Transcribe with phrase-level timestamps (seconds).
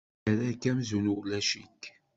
[0.23, 1.83] Terra-k amzun ulac-ik.